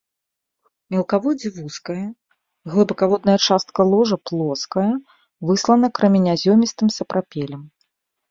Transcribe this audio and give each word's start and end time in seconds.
Мелкаводдзе 0.93 1.49
вузкае, 1.57 2.05
глыбакаводная 2.71 3.35
частка 3.49 3.81
ложа 3.91 4.17
плоская, 4.31 4.87
выслана 5.49 5.87
крэменязёмістым 5.99 6.87
сапрапелем. 6.97 7.61